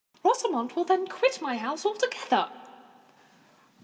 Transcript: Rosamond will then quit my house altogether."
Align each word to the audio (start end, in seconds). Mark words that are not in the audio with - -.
Rosamond 0.23 0.71
will 0.71 0.83
then 0.83 1.05
quit 1.05 1.43
my 1.43 1.57
house 1.57 1.85
altogether." 1.85 2.49